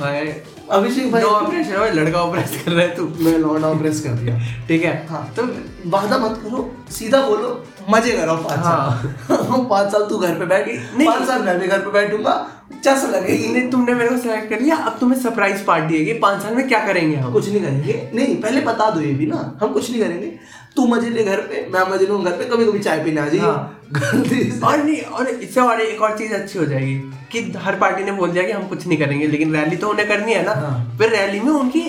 [0.00, 0.26] भाई
[0.72, 4.38] अभिषेक भाई ऑपरेशन है लड़का ऑपरेशन कर रहा है तू। मैं लॉन्डा प्रेस कर दिया।
[4.68, 5.42] ठीक है। हाँ तो
[5.90, 7.48] वादा मत करो सीधा बोलो
[7.90, 11.66] मज़े करो पाँच साल। पाँच साल तू घर पे बैठ नहीं। पाँच साल मैं भी
[11.66, 12.34] घर पे बैठूँगा
[12.84, 16.12] चस लगेगी। नहीं तुमने मेरे को सेलेक्ट कर लिया अब तुम्हें सरप्राइज़ पार्टी है कि
[16.20, 17.32] पाँच साल में क्या करेंगे हम?
[17.32, 20.32] कुछ नहीं करेंगे। नहीं पहले बता दो ये भी ना हम कुछ नहीं करेंगे।
[20.76, 23.26] तू मज़े ले घर पे मैं मज़े लूँ घर पे कभी कभी चाय पीने आ
[23.28, 26.94] जाइए हाँ। और नहीं और इससे और एक और चीज़ अच्छी हो जाएगी।
[27.32, 30.06] कि हर पार्टी ने बोल दिया कि हम कुछ नहीं करेंगे लेकिन रैली तो उन्हें
[30.08, 31.80] करनी है ना। हाँ। फिर रैली में उनकी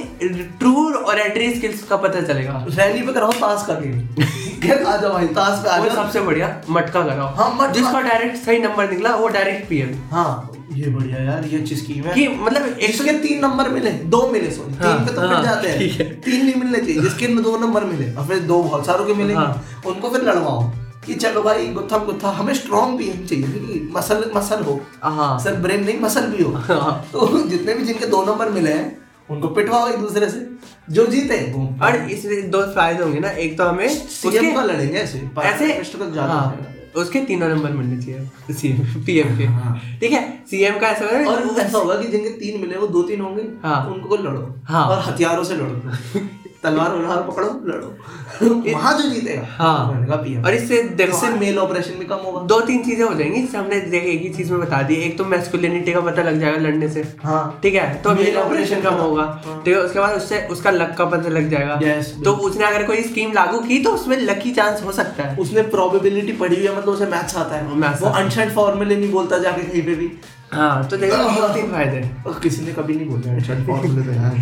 [0.60, 5.12] ट्रू और एंट्री स्किल्स का पता चलेगा। रैली पे कराओ ताश का गेम आ जाओ
[5.14, 8.90] भाई ताश पे आ जाओ। सबसे बढ़िया मटका कराओ। हाँ, मटका। जिसका डायरेक्ट सही नंबर
[8.92, 12.92] निकला वो डायरेक्ट पीएम हाँ ये बढ़िया यार ये अच्छी स्कीम है। कि मतलब एक
[12.92, 16.46] जिसके तीन नंबर मिले दो मिले सॉरी हाँ, तीन पे तो हाँ, जाते हैं। तीन
[16.46, 19.64] नहीं मिलने चाहिए जिसके दो नंबर मिले और फिर दो बहुत सारों के मिले हाँ।
[19.86, 20.72] उनको फिर लड़वाओ।
[21.06, 25.56] कि चलो भाई गुत्था गुत्था हमें स्ट्रॉन्ग पीएम चाहिए कि मसल मसल हो हाँ सर
[25.62, 28.90] ब्रेन नहीं मसल भी हो हाँ। तो जितने भी जिनके दो नंबर मिले हैं
[29.30, 30.46] उनको पिटवाओ एक दूसरे से
[30.90, 31.40] जो जीते
[31.82, 35.74] और इसमें दो फ़ायदे होंगे ना एक तो हमें सीएम का लड़ेंगे ऐसे ऐसे
[36.20, 41.06] हाँ, उसके तीनों नंबर मिलने चाहिए सीएम पीएम के हाँ। ठीक है सीएम का ऐसा
[41.06, 44.46] होगा और ऐसा होगा कि जिनके तीन मिले वो दो तीन होंगे हाँ। उनको लड़ो
[44.66, 46.28] हाँ। और हथियारों से लड़ो
[46.64, 47.88] तलवार वलवार पकड़ो लड़ो।
[48.66, 52.84] वहाँ जो जीतेगा हाँ। और इससे देखो इससे मेल ऑपरेशन भी कम होगा। दो तीन
[52.84, 55.94] चीज़ें हो जाएँगी जिससे हमने देख एक ही चीज़ में बता दी। एक तो मैस्कुलिनिटी
[55.94, 59.62] का पता लग जाएगा लड़ने से। हाँ। ठीक है तो मेल ऑपरेशन कम होगा। हाँ।
[59.66, 61.80] ठीक है उसके बाद उससे उसका लक का पता लग जाएगा।
[62.26, 65.62] तो उसने अगर कोई स्कीम लागू की तो उसमें लकी चांस हो सकता है। उसने
[65.72, 69.38] प्रोबेबिलिटी पढ़ी हुई है मतलब उसे मैथ्स आता है। वो है। अनशर्ट फॉर्मूले नहीं बोलता
[69.40, 70.12] जाके कहीं पे भी।
[70.54, 72.00] हाँ तो देखो दो तीन फ़ायदे
[72.42, 74.34] किसी ने कभी नहीं बोला अनशर्ट फॉर्मूले तो यार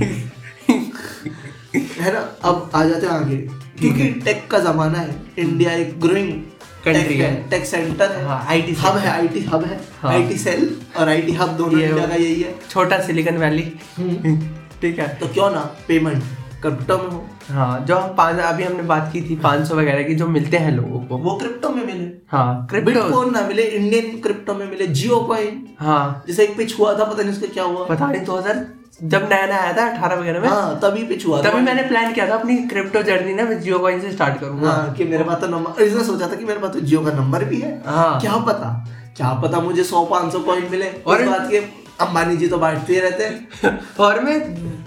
[1.75, 2.19] है ना?
[2.43, 3.37] अब आ जाते हैं आगे।
[3.79, 6.41] क्योंकि टेक का जमाना है। इंडिया एक ग्रोइंग
[6.83, 8.39] Country है। टेक सेंटर है। हाँ,
[8.81, 12.41] हब है आईटी हब है। हाँ। आईटी सेल और आईटी हब दोनों इंडिया का यही
[12.41, 14.35] है। छोटा सिलिकॉन वैली हम्म।
[14.81, 15.59] ठीक है। तो क्यों ना?
[15.87, 16.23] पेमेंट
[16.61, 20.15] क्रिप्टो में हो। हाँ जो हम पाँच अभी हमने बात की थी 500 वगैरह की
[20.15, 24.53] जो मिलते हैं लोगों को। वो क्रिप्टो में मिले। हाँ क्रिप्टो ना मिले इंडियन क्रिप्टो
[24.53, 27.85] में मिले। जियो कॉइन हाँ। जैसे एक पिच हुआ था पता नहीं उसका क्या हुआ।
[27.85, 28.65] पता नहीं दो हज़ार
[29.03, 32.13] जब नया नया आया था अठारह वगैरह में हाँ तभी पिच हुआ तभी मैंने प्लान
[32.13, 35.23] किया था अपनी क्रिप्टो जर्नी ना मैं जियो कॉइन से स्टार्ट करूँगा। हाँ कि मेरे
[35.23, 37.71] पास तो नंबर इसने सोचा था कि मेरे पास तो जियो का नंबर भी है।
[37.85, 38.73] हाँ। क्या पता?
[39.17, 41.59] क्या पता मुझे सौ पाँच सौ कॉइन मिले और और- बात के
[42.01, 44.37] अंबानी जी तो बांटते ही रहते हैं। और मैं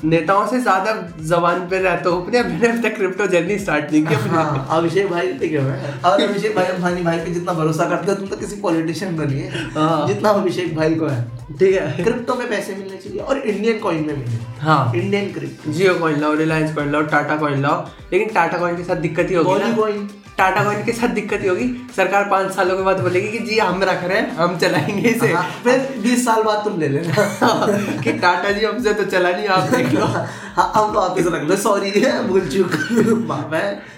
[0.05, 4.05] नेताओं से ज़्यादा जबान पे रहता हूँ अपने मैंने अब तक क्रिप्टो जर्नी स्टार्ट नहीं
[4.07, 8.11] की हाँ अभिषेक भाई क्यों है और अभिषेक भाई अंबानी भाई पे जितना भरोसा करते
[8.13, 11.23] हो तुम तो किसी पॉलिटिशियन को नहीं है। जितना अभिषेक भाई को है।
[11.59, 15.73] ठीक है। क्रिप्टो में पैसे मिलने चाहिए और इंडियन कॉइन में मिले हाँ। इंडियन क्रिप्टो
[15.73, 19.31] जियो कॉइन लाओ रिलायंस कॉइन लाओ टाटा कॉइन लाओ। लेकिन टाटा कॉइन के साथ दिक्कत
[19.31, 20.03] ही होगी।
[20.39, 23.59] टाटा कॉइन के साथ दिक्कत ही होगी। सरकार पाँच सालों के बाद बोलेगी कि जी
[23.59, 27.15] हम रख रहे हैं हम चलाएँगे इसे। हाँ, फिर बीस साल बाद तुम ले लेना।
[28.03, 30.05] कि टाटा जी हमसे तो चला नहीं आप देख लो।
[30.57, 31.91] हाँ हम तो वापस रख लो सॉरी
[32.29, 32.71] भूल चूक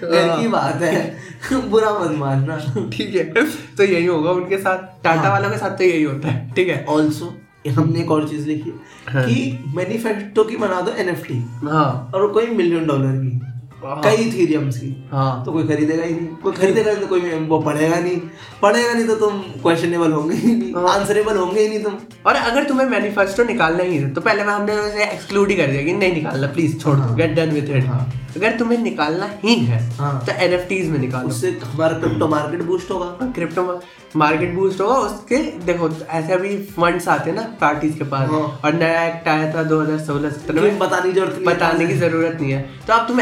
[0.02, 1.16] की बात है।
[1.52, 2.56] बुरा मत मानना।
[2.96, 3.44] ठीक है
[3.76, 6.68] तो यही होगा उनके साथ। टाटा हाँ। वालों के साथ तो यही होता है ठीक
[6.68, 12.28] है। ऑल्सो हमने एक और चीज़ लिखी। कि मैन्युफैक्चर की बना दो एनएफटी हाँ। और
[12.28, 13.53] कोई मिलियन डॉलर की।
[14.04, 17.58] कई थीरियम्स की हाँ। तो कोई खरीदेगा ही नहीं। कोई खरीदेगा नहीं तो कोई वो
[17.60, 18.16] पढ़ेगा नहीं।
[18.62, 22.34] पढ़ेगा नहीं तो तुम क्वेश्चनेबल होंगे ही नहीं। हाँ। आंसरेबल होंगे ही नहीं तुम। और
[22.34, 25.82] अगर तुम्हें मैनिफेस्टो निकालना ही है तो पहले मैं हमने उसे एक्सक्लूड ही कर दिया
[25.82, 29.28] कि नहीं निकालना प्लीज़ छोड़ दो हाँ। गेट डन विथ इट हाँ। अगर तुम्हें निकालना
[29.44, 33.62] ही है हाँ। तो एनएफटीज में निकालो। उससे हमारा क्रिप्टो मार्केट बूस्ट होगा। क्रिप्टो
[34.16, 38.40] मार्केट बूस्ट होगा। उसके देखो ऐसे अभी फंड्स आते हैं ना पार्टीज़ के पास। हाँ।
[38.64, 41.86] और नया एक्ट आया था 2016 17 तुम्हें में बताने की ज़रूरत नहीं है। बताने
[41.86, 43.20] की ज़रूरत नहीं है। तो अब तुम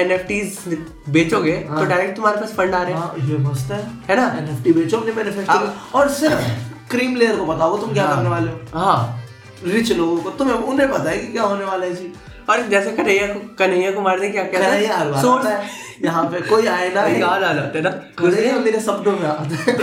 [0.00, 3.80] एन बेचोगे तो हाँ। डायरेक्ट तुम्हारे पास फंड आ रहे हैं। हाँ ये मस्त है।
[4.08, 4.26] है ना?
[4.38, 8.50] एनएफटी बेचो अपने मैन्युफैक्चर और सिर्फ़ क्रीम लेयर को बताओ तुम क्या हाँ। करने वाले
[8.50, 8.60] हो?
[8.74, 9.24] हाँ।
[9.64, 12.12] रिच लोगों को तुम्हें उन्हें पता है कि क्या होने वाला है जी।
[12.50, 15.62] और जैसे कन्हैया को कन्हैया कुमार ने क्या किया कहना ये हर बार आता
[16.04, 19.76] यहाँ पे कोई आए ना याद आ जाते ना। कन्हैया मेरे सपनों में आता है।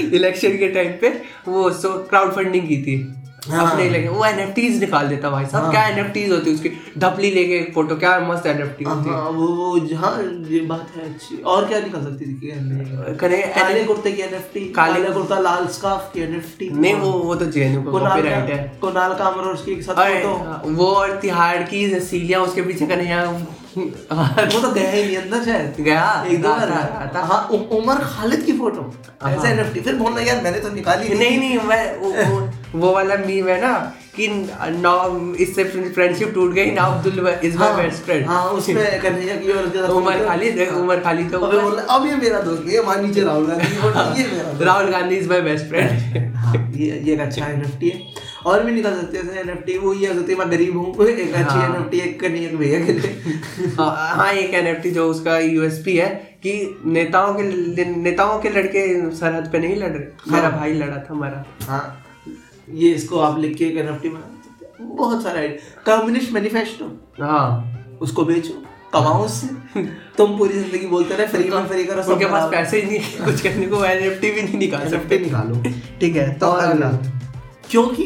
[0.14, 1.08] इलेक्शन के टाइम पे
[1.48, 2.96] वो सो क्राउड फंडिंग की थी।
[3.50, 6.68] हाँ। अपने इलेक्शन वो एनएफटीज निकाल देता भाई साहब। हाँ। क्या एनएफटीज होती है उसकी?
[7.30, 11.14] लेके एक फ़ोटो क्या मस्त एनएफटी होती है। हाँ वो वो हाँ ये बात है
[11.14, 12.50] अच्छी। और क्या निकल सकती थी कि
[13.16, 17.46] कन्हैया काले कुर्ते की एनएफटी काले- कुर्ता। लाल स्कार्फ की एनएफटी नहीं वो वो तो
[17.46, 22.62] का कॉपीराइट है। कुणाल कामर और उसके साथ फ़ोटो वो और तिहाड़ की सीलियाँ उसके
[22.62, 23.24] पीछे कन्हैया
[23.76, 26.24] वो तो गया ही नहीं अंदर शायद। गया?
[26.28, 28.94] एक दो बार। हाँ उमर खालिद की फ़ोटो।
[29.28, 33.60] ऐसे एनएफटी फिर बोलना यार मैंने तो निकाली नहीं नहीं। मैं वो, वाला मीम है
[33.60, 33.72] ना
[34.16, 39.36] कि नाउ इससे फ्रेंडशिप टूट गई now Abdul is my best friend हाँ उसमें कन्हैया
[39.36, 42.64] की और उसके साथ उमर। खालिद उमर खालिद तो अबे बोल अब ये मेरा दोस्त
[42.64, 46.34] नहीं है वहाँ नीचे राहुल गांधी फ़ोटो ये मेरा Rahul Gandhi is my best friend
[46.36, 50.06] हाँ ये ये एक अच्छा एनएफटी है। और भी निकल सकते हैं एनएफटी वो ये
[50.08, 52.92] हो सकती है मैं गरीब हूँ एक अच्छी हाँ। एनएफटी एक करनी है भैया के
[52.92, 56.08] लिए। हाँ एक एनएफटी जो उसका यूएसपी है
[56.42, 56.54] कि
[56.86, 61.06] नेताओं के नेताओं के लड़के सरहद पे नहीं लड़ रहे मेरा हाँ। भाई लड़ा था
[61.10, 62.01] हमारा हाँ।
[62.74, 65.40] ये इसको आप लिख के एनएफटी बना। बहुत सारा
[65.86, 66.84] कम्युनिस्ट मैनिफेस्टो
[67.20, 69.82] हाँ। उसको बेचो कमाओ उससे।
[70.16, 73.24] तुम पूरी ज़िंदगी बोलते रहे फ्री में फ्री करो सब उनके पास पैसे ही नहीं
[73.24, 75.62] कुछ करने को एनएफटी भी नहीं निकाल सकते। निकालो।
[76.00, 76.90] ठीक है तो अगला।
[77.70, 78.04] क्योंकि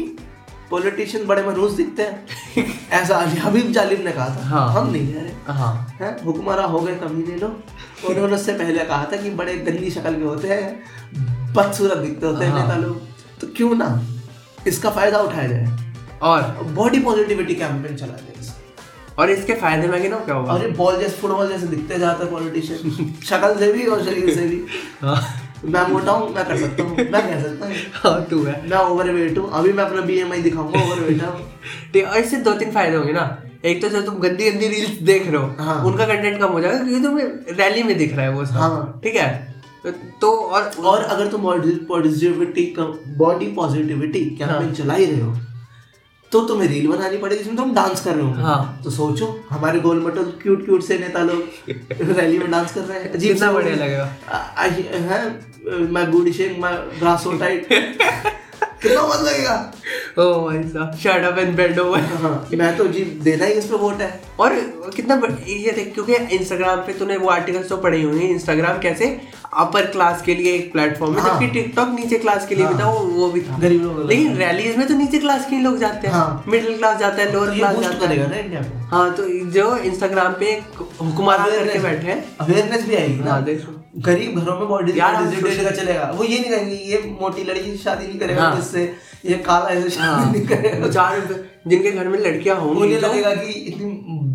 [0.70, 5.20] पॉलिटिशियन बड़े मनूस दिखते हैं। ऐसा हबीब जालिब ने कहा था। हाँ। हम नहीं कह
[5.20, 6.24] रहे हाँ। हैं?
[6.24, 10.24] हुक्मरा हो गए कमीने लोग उन्होंने उससे पहले कहा था कि बड़े गंदी शक्ल के
[10.24, 13.00] होते हैं बदसूरत दिखते होते हैं हाँ। नेता लोग।
[13.40, 13.88] तो क्यों ना?
[14.66, 15.66] इसका फ़ायदा उठाया जाए।
[16.22, 16.42] और?
[16.74, 18.34] बॉडी पॉजिटिविटी कैंपेन चला जाए
[19.18, 22.32] और इसके फ़ायदे में ना क्या होगा ये बॉल जैसे फुटबॉल जैसे दिखते जाते हैं
[22.32, 24.60] पॉलिटिशियन शक्ल से भी और शरीर से भी।
[25.02, 25.20] हाँ।
[25.64, 28.78] मैं मोटा हूँ मैं कर सकता हूँ मैं कह सकता हूँ। हाँ तू है। मैं
[28.78, 32.36] ओवर वेट हूँ अभी मैं अपना बी एम आई दिखाऊँगा ओवर वेट हूँ। और इससे
[32.38, 33.24] दो तीन फ़ायदे होंगे ना।
[33.64, 36.60] एक तो जो तुम गंदी गंदी रील्स देख रहे हो हाँ। उनका कंटेंट कम हो
[36.60, 39.55] जाएगा क्योंकि तुम्हें रैली में दिख रहा है वो सब। हाँ। ठीक है?
[39.92, 41.42] तो- और और अगर तुम
[41.88, 42.74] पॉजिटिविटी
[43.16, 45.36] बॉडी पॉजिटिविटी कैंपेन चला ही रहे हो?
[46.32, 49.80] तो तुम्हें रील बनानी पड़ेगी जिसमें तुम डांस कर रहे हो। हाँ। तो सोचो हमारे
[49.80, 51.44] गोल मटल क्यूट क्यूट से नेता लोग
[52.18, 54.14] रैली में डांस कर रहे हैं। अजीब सा बढ़िया लगेगा।
[54.82, 57.68] है मैं गुड शेक मैं ग्रास टाइट
[58.82, 59.54] कितना मत लगेगा?
[60.18, 63.64] ओ भाई साहब shut up and bend over हाँ मैं तो जी देना ही इस
[63.64, 64.08] पे वोट है।
[64.40, 64.54] और
[64.96, 65.14] कितना
[65.46, 69.06] ये देख क्योंकि इंस्टाग्राम पे तूने वो आर्टिकल्स तो पढ़े होंगे। इंस्टाग्राम कैसे?
[69.54, 72.78] अपर क्लास के लिए एक प्लेटफॉर्म है हाँ। जबकि टिकटॉक नीचे क्लास के लिए भी
[72.80, 75.78] था वो वो भी था। गरीब लोगों। लेकिन रैलीज में तो नीचे क्लास के लोग
[75.78, 78.84] जाते हैं। हाँ। मिडिल क्लास जाता है तो लोअर क्लास जाता है। ना इंडिया को?
[78.86, 83.42] हाँ तो जो इंस्टाग्राम पे एक हुक्मरान करके बैठे हैं। अवेयरनेस भी आएगी ना। हाँ
[83.44, 83.72] देखो।
[84.04, 88.06] गरीब घरों में बॉडी यार, का चलेगा। वो ये नहीं कहेंगे ये मोटी लड़की शादी
[88.06, 88.84] नहीं करेगा इससे
[89.24, 93.10] ये काला ऐसे शादी नहीं करेगा। हाँ चार जिनके घर में लड़कियाँ होंगी मुझे तो-
[93.10, 93.90] लगेगा कि इतनी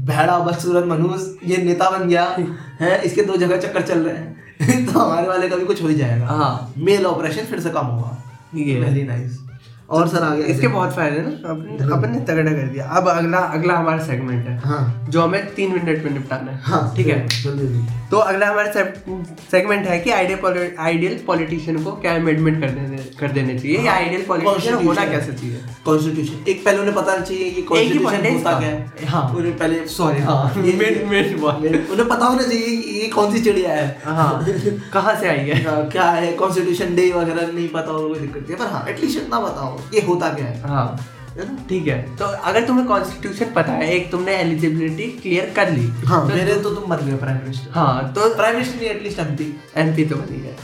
[0.08, 2.24] भैड़ा बदसूरत मनुष्य ये नेता बन गया
[2.82, 4.30] है इसके दो जगह चक्कर चल रहे हैं।
[4.86, 7.86] तो हमारे वाले का भी कुछ हो ही जाएगा। हाँ। मेल ऑपरेशन फिर से कम
[7.86, 8.18] होगा।
[8.56, 9.40] ये। वेरी नाइस
[9.92, 13.38] और सर आ गया इसके बहुत फ़ायदे ना अपन ने तगड़ा कर दिया। अब अगला
[13.38, 17.28] अगला हमारा सेगमेंट है हाँ। जो हमें तीन मिनट में निपटाना है। हाँ ठीक है?
[18.12, 18.84] तो अगला हमारा
[19.52, 23.78] सेगमेंट है कि आइडियल आइडियल पॉलिटिशियन को क्या अमेंडमेंट कर देने कर देने चाहिए?
[23.78, 25.60] या आइडियल पॉलिटिशियन होना कैसे चाहिए?
[25.86, 30.20] कॉन्स्टिट्यूशन एक पहले उन्हें पता चाहिए ये कॉन्स्टिट्यूशन होता क्या है। हाँ। उन्हें पहले सॉरी
[30.20, 30.54] हाँ।
[32.12, 32.68] पता होना चाहिए
[33.02, 34.46] ये कौन सी चिड़िया है। हाँ।
[34.94, 35.64] कहाँ से आई है?
[35.64, 36.32] हाँ, क्या है?
[36.34, 40.02] कॉन्स्टिट्यूशन डे वगैरह नहीं पता हो कोई दिक्कत है। पर हाँ एटलीस्ट इतना बताओ ये
[40.02, 40.62] होता क्या है?
[40.62, 41.08] हाँ।
[41.70, 46.22] ठीक है। तो अगर तुम्हें कॉन्स्टिट्यूशन पता है एक तुमने एलिजिबिलिटी क्लियर कर ली हाँ
[46.22, 49.54] तो मेरे तो तुम बन गए प्राइम मिनिस्टर हाँ तो प्राइम मिनिस्टर नहीं एटलीस्ट एमपी
[49.78, 50.56] एमपी तो बनी है।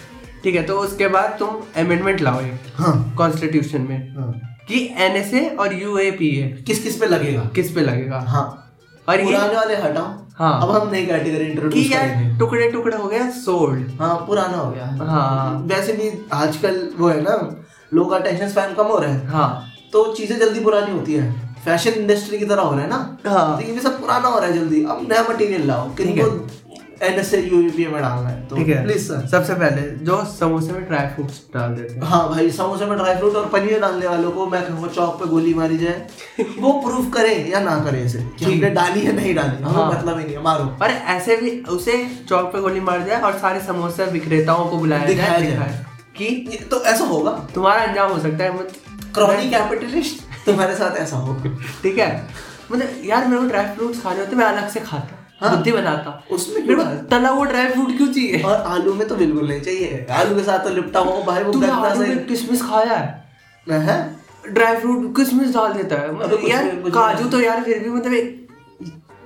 [0.43, 4.31] ठीक है तो उसके बाद तुम अमेंडमेंट लाओ एक। हाँ। कॉन्स्टिट्यूशन में। हाँ।
[4.67, 7.41] कि एनएसए और यूएपीए किस किस पे लगेगा?
[7.55, 8.19] किस पे लगेगा?
[8.27, 8.45] हाँ।
[9.07, 10.05] और ये पुराने वाले हटाओ।
[10.37, 14.71] हाँ। अब हम नई कैटेगरी इंट्रोड्यूस करेंगे। टुकड़े टुकड़े हो गया सोल्ड हाँ पुराना हो
[14.71, 17.35] गया। हाँ। वैसे भी आजकल वो है ना
[17.91, 21.31] लोग अटेंशन स्पैन कम हो रहे हैं। हाँ। तो चीज़ें जल्दी पुरानी होती है।
[21.65, 23.17] फ़ैशन इंडस्ट्री की तरह हो रहा है ना?
[23.27, 26.07] हाँ। तो ये भी सब पुराना हो रहा है जल्दी। अब नया मटेरियल लाओ ठीक
[26.07, 26.65] किनको
[27.03, 31.41] एनएसए यूपीए में डालना है तो प्लीज़ सर सबसे पहले जो समोसे में ड्राई फ्रूट्स
[31.53, 34.61] डाल देते हैं। हाँ भाई समोसे में ड्राई फ्रूट और पनीर डालने वालों को मैं
[34.67, 36.07] कहूँगा चौक पे गोली मारी जाए।
[36.59, 40.19] वो प्रूफ करे या ना करे इसे कि हमने डाली है नहीं डाली। हाँ। मतलब
[40.19, 44.05] ही नहीं मारो। और ऐसे भी उसे चौक पे गोली मार जाए और सारे समोसे
[44.11, 45.85] विक्रेताओं को बुलाया जाए।
[46.17, 48.77] कि तो ऐसा होगा। तुम्हारा अंजाम हो सकता है मत-
[49.13, 52.27] क्रॉनी कैपिटलिस्ट तुम्हारे साथ ऐसा होगा। ठीक है?
[52.71, 56.23] मतलब यार मेरे को ड्राई फ्रूट्स खाने होते मैं अलग से खाता हाँ। बुद्धि बनाता।
[56.31, 58.41] उसमें मेरे को तला हुआ ड्राई फ्रूट क्यों चाहिए?
[58.41, 61.51] और आलू में तो बिल्कुल नहीं चाहिए। आलू के साथ तो लिपटा हुआ भाई वो
[61.51, 63.31] गंदा से किशमिश खाया है?
[63.71, 64.15] है?
[64.49, 66.15] ड्राई फ्रूट किशमिश डाल देता है?
[66.15, 68.47] मतलब यार काजू तो यार फिर भी मतलब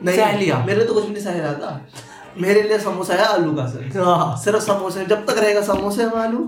[0.05, 1.87] नहीं सह लिया मेरे तो कुछ भी नहीं सह रहा था।
[2.37, 6.15] मेरे लिए समोसा है आलू का सर। हाँ। सिर्फ़ समोसे जब तक रहेगा समोसे में
[6.15, 6.43] आलू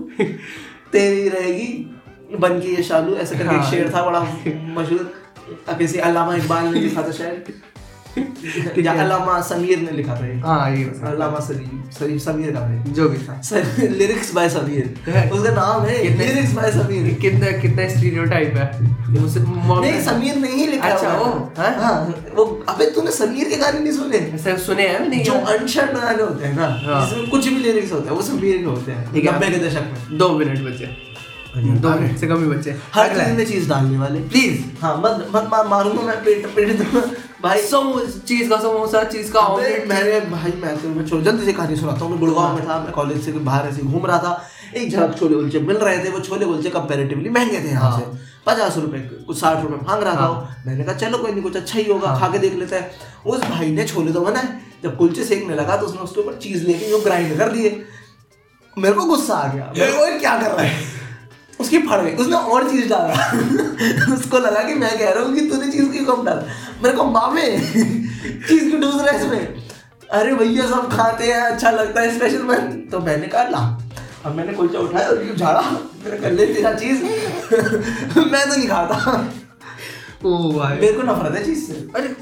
[0.92, 4.20] तेरी रहेगी बन के ये शालू। ऐसे करके हाँ। शेर था बड़ा
[4.80, 5.12] मशहूर।
[5.78, 7.52] किसी अलामा इकबाल ने लिखा था शायद।
[8.84, 10.84] या अल्लामा समीर ने लिखा था हाँ ये
[11.46, 13.40] सलीम सलीम समीर का है जो भी था।
[14.00, 15.30] Lyrics by Sameer.
[15.32, 21.16] उसका नाम है लिरिक्स बाय समीर। कितना कितना स्टीरियोटाइप है। नहीं समीर नहीं लिखा अच्छा,
[21.16, 21.24] वो,
[21.58, 21.74] हाँ?
[21.82, 21.94] हाँ
[22.34, 24.18] वो अबे तूने समीर के गाने नहीं सुने?
[24.34, 27.92] ऐसे सुने हैं नहीं जो अनशन गाने होते हैं ना हाँ। जिसमें कुछ भी लिरिक्स
[27.92, 30.86] होते हैं वो समीर के होते हैं है। नब्बे के दशक में। दो मिनट बचे।
[31.56, 35.26] दो मिनट से कम ही बचे। हर चीज़ में चीज़ डालने वाले। प्लीज़ हाँ मत
[35.34, 36.80] मत मारूँगा मैं पेट पेट
[37.44, 41.44] भाई समोसा चीज़ का समोसा चीज़ का ऑमलेट मैंने भाई मैं तो मैं छोड़ जल्दी
[41.44, 44.18] से कहानी सुनाता हूँ। मैं गुड़गांव में था मैं कॉलेज से बाहर ऐसे घूम रहा
[44.18, 44.32] था।
[44.76, 48.00] एक झलक छोले कुलचे मिल रहे थे वो छोले कुलचे कंपेरेटिवली महँगे थे यहाँ हाँ।
[48.00, 48.06] से।
[48.46, 51.78] पचास रुपए कुछ साठ रुपए मांग रहा था मैंने कहा चलो कोई नहीं कुछ अच्छा
[51.78, 52.90] ही होगा खा के देख लेते हैं।
[53.26, 56.66] उस भाई ने छोले तो बनाए। जब कुलचे सेकने लगा तो उसने उसके ऊपर चीज़
[56.66, 57.84] लेके जो ग्राइंड कर दिए।
[58.76, 60.93] मेरे को गुस्सा आ गया। मेरे को क्या कर रहा है?
[61.60, 65.40] उसकी फड़ गई। उसने और चीज़ डाला। उसको लगा कि मैं कह रहा हूँ कि
[65.40, 66.44] तूने चीज़ क्यों कम डाल?
[66.82, 69.62] मेरे को मामे चीज़ क्यों डूस रहा है इसमें
[70.10, 73.58] अरे भैया सब खाते हैं अच्छा लगता है स्पेशल मैन तो मैंने कहा ला
[74.24, 75.60] अब मैंने कुलचा उठाया और झाड़ा।
[76.04, 78.96] मेरे कर ले तेरा चीज़। मैं तो नहीं खाता।
[80.24, 82.14] ओ भाई। मेरे को नफरत है चीज़ से। अरे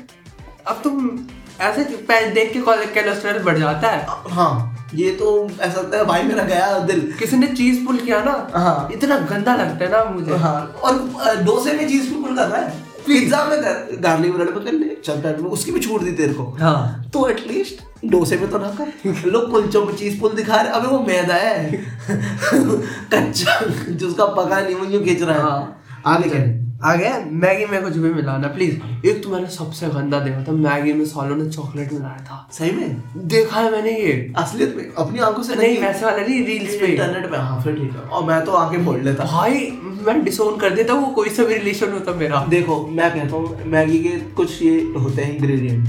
[0.67, 1.19] अब तुम
[1.61, 1.85] ऐसे
[2.31, 6.79] देख के कोलेस्ट्रॉल बढ़ जाता है। हाँ। ये तो ऐसा लगता है भाई मेरा गया
[6.79, 8.49] दिल। किसी ने चीज़ पुल किया ना?
[8.55, 10.95] हाँ। इतना गंदा लगता है ना मुझे। हाँ। और
[11.43, 12.93] डोसे में चीज़ भी कर रहा है?
[13.07, 13.63] पिज्जा में
[14.03, 17.83] गार्लिक ब्रेड पकड़ ले चल में उसकी भी छूट दी तेरे को। हाँ। तो एटलीस्ट
[18.05, 18.93] डोसे में तो ना कर।
[19.27, 21.73] लोग कुलचों में चीज़ पुल दिखा रहे अबे वो मैदा है।
[23.15, 27.65] कच्चा जिसका पका नहीं वो यूँ खींच रहा है। हाँ। आगे चल। आ गया मैगी
[27.65, 31.37] में कुछ भी मिलाना प्लीज़ एक तो मैंने सबसे गंदा देखा था मैगी में सालों
[31.37, 33.03] ने चॉकलेट मिलाया था। सही में?
[33.29, 36.87] देखा है मैंने ये। असलियत में अपनी आँखों से नहीं वैसे वाला नहीं रील्स पे।
[36.87, 39.71] इंटरनेट पे। हाँ फिर ठीक है। और मैं तो आँखें फोड़ लेता। भाई
[40.07, 43.65] मैं डिसोन कर देता वो कोई सा भी रिलेशन होता मेरा। देखो मैं कहता हूँ
[43.67, 45.89] मैगी के कुछ ये होते हैं इंग्रेडिएंट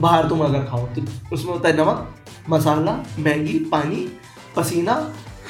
[0.00, 2.14] बाहर तुम अगर खाओ तो उसमें होता है नमक
[2.50, 4.08] मसाला मैगी पानी
[4.56, 4.94] पसीना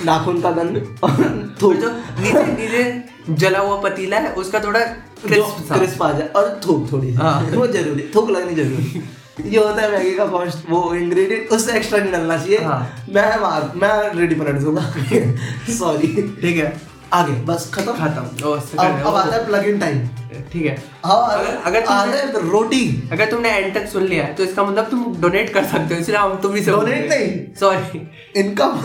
[0.05, 4.81] नाखून का गंध और तो थूक जो नीचे नीचे जला हुआ पतीला है उसका थोड़ा
[5.27, 9.03] क्रिस्प क्रिस्प आ जाए और थूक थोड़ी हाँ। वो ज़रूरी थूक लगनी ज़रूरी।
[9.51, 13.81] ये होता है मैगी का फ़र्स्ट वो इंग्रेडिएंट उससे एक्स्ट्रा नहीं डालना चाहिए। हाँ। मैं
[13.81, 14.83] मैं रेडी पलट दूँगा।
[15.79, 16.09] सॉरी
[16.43, 16.73] ठीक है।
[17.13, 17.93] आगे बस खत्म?
[17.93, 18.45] खत्म।
[18.79, 20.07] अब अब आता है प्लग इन टाइम
[20.53, 24.43] ठीक है। हाँ अगर- अगर तुमने- रोटी अगर तुमने एंड तक सुन लिया है तो
[24.43, 28.83] इसका मतलब तुम डोनेट कर सकते हो इसलिए हम तुम ही Donate नहीं। सॉरी इनकम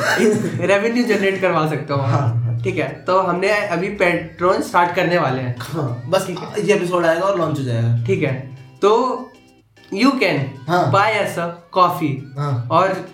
[0.65, 5.41] रेवेन्यू जनरेट करवा सकते हो। हाँ। ठीक है तो हमने अभी पेट्रोन स्टार्ट करने वाले
[5.41, 6.27] हैं। हाँ बस
[6.59, 8.33] ये एपिसोड आएगा और लॉन्च हो जाएगा। ठीक है
[8.81, 8.91] तो
[9.93, 10.38] you can.
[10.91, 11.35] Buy us
[11.71, 12.11] coffee
[12.71, 13.05] और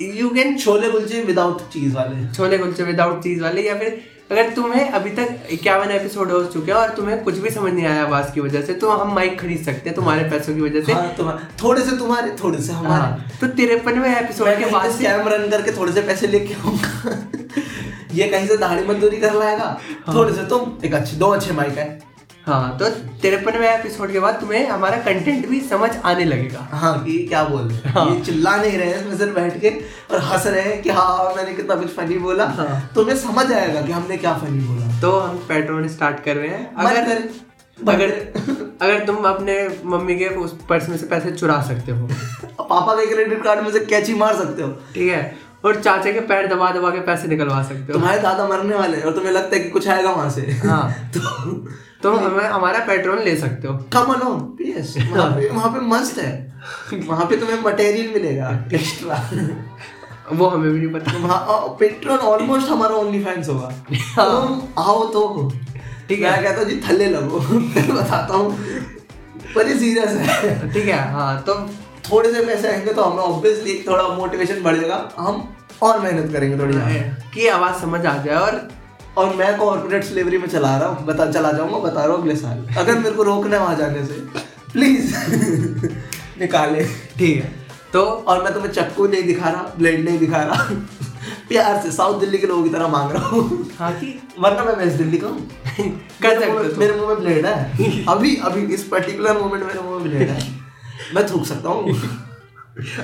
[0.00, 4.50] you can chole kulche without cheese वाले। छोले कुलचे विदाउट चीज़ वाले या फिर अगर
[4.54, 8.02] तुम्हें अभी तक इक्यावन एपिसोड हो चुके हैं और तुम्हें कुछ भी समझ नहीं आया
[8.02, 10.92] आवाज़ की वजह से तो हम माइक खरीद सकते हैं तुम्हारे पैसों की वजह से।
[10.92, 15.48] हाँ, थोड़े से तुम्हारे थोड़े से हमारे। हाँ, तो तिरपनवे एपिसोड के बाद स्कैम रन
[15.50, 17.16] करके थोड़े से पैसे लेके आऊँगा।
[18.14, 19.78] ये कहीं से दाढ़ी मजदूरी कर लाएगा
[20.14, 22.07] थोड़े से तुम एक अच्छे दो अच्छे माइक है।
[22.48, 22.88] हाँ तो
[23.22, 27.62] तिरपनवे एपिसोड के बाद तुम्हें हमारा कंटेंट भी समझ आने लगेगा। हाँ। कि क्या बोल
[27.62, 29.70] रहे हैं। हाँ। ये चिल्ला नहीं रहे हैं इसमें सिर्फ़ बैठ के
[30.10, 33.82] और हंस रहे हैं कि हाँ मैंने कितना कुछ फनी बोला। हाँ। तुम्हें समझ आएगा
[33.82, 37.28] कि हमने क्या फनी बोला। तो हम पेट्रोल स्टार्ट कर रहे हैं। अगर
[37.88, 38.10] अगर
[38.82, 42.06] अगर तुम अपने मम्मी के उस पर्स में से पैसे चुरा सकते हो।
[42.60, 46.20] पापा के क्रेडिट कार्ड में से कैची मार सकते हो। ठीक है। और चाचा के
[46.20, 49.32] पैर दबा दबा के पैसे निकलवा सकते हो। तुम्हारे दादा मरने वाले हैं और तुम्हें
[49.32, 51.20] लगता है कि कुछ आएगा वहाँ से। हाँ। तो
[52.00, 56.18] तुम हमें हमारा पेट्रोल ले सकते हो। कम अलोन यस वहाँ पे वहाँ पे मस्त
[56.18, 56.32] है।
[57.06, 59.16] वहाँ पे तुम्हें मटेरियल मिलेगा एक्स्ट्रा
[60.32, 65.50] वो हमें भी नहीं पता। पेट्रोल ऑलमोस्ट हमारा ओनली फैंस होगा तुम आओ तो।
[66.08, 68.56] ठीक मैं है कहता हूँ जी थल्ले लगो। मैं बताता हूँ।
[69.54, 71.54] पर ये सीरियस है। ठीक है हाँ तो
[72.10, 75.48] थोड़े से पैसे आएँगे तो हमें ऑब्वियसली थोड़ा मोटिवेशन बढ़ेगा। हम
[75.82, 78.56] और मेहनत करेंगे थोड़ी ज़्यादा। की आवाज़ समझ आ जाए और
[79.18, 82.36] और मैं कॉर्पोरेट स्लेवरी में चला रहा हूँ। बता चला जाऊँगा बता रहा हूँ अगले
[82.36, 84.20] साल। अगर मेरे को रोकना है वहाँ जाने से
[84.72, 85.14] प्लीज़
[86.40, 86.84] निकाले।
[87.18, 87.52] ठीक है।
[87.92, 90.64] तो और मैं तुम्हें चक्कू नहीं दिखा रहा ब्लेड नहीं दिखा रहा।
[91.48, 94.76] प्यार से साउथ दिल्ली के लोगों की तरह मांग रहा हूँ। हाँ की वरना मैं
[94.76, 95.50] वेस्ट दिल्ली का हूँ।
[96.22, 100.10] कर सकते मेरे मुँह में ब्लेड है। अभी अभी इस पर्टिकुलर मोमेंट मेरे मुँह में
[100.10, 100.48] ब्लेड है।
[101.14, 102.00] मैं थूक सकता हूँ।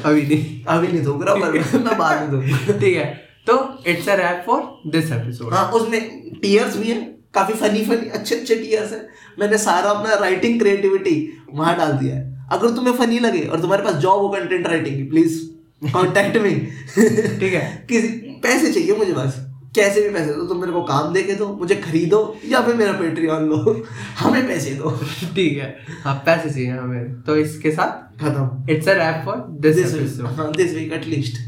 [0.04, 4.08] अभी नहीं। अभी नहीं थूक रहा पर मैं बाद में थूक ठीक है। तो it's
[4.08, 6.00] a wrap for this episode हाँ उसमें
[6.42, 7.00] टीयर्स भी है
[7.34, 9.06] काफ़ी फनी फनी अच्छे अच्छे टीयर्स है।
[9.38, 11.16] मैंने सारा अपना राइटिंग क्रिएटिविटी
[11.54, 14.96] वहाँ डाल दिया है। अगर तुम्हें फनी लगे और तुम्हारे पास जॉब हो कंटेंट राइटिंग
[14.96, 15.40] की प्लीज़
[15.92, 16.50] कांटेक्ट मी
[17.38, 18.08] ठीक है। किसी
[18.42, 19.40] पैसे चाहिए मुझे बस।
[19.76, 22.74] कैसे भी पैसे दो तुम मेरे को काम दे के दो मुझे खरीदो या फिर
[22.74, 23.84] मेरा पेट्रियन लो।
[24.18, 24.90] हमें पैसे दो।
[25.34, 29.76] ठीक है। हाँ पैसे चाहिए हमें। तो इसके साथ खत्म। It's a wrap for this
[30.56, 31.40] this week at least